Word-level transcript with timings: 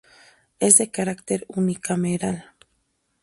Es 0.59 0.79
de 0.79 0.89
carácter 0.89 1.45
unicameral. 1.47 2.53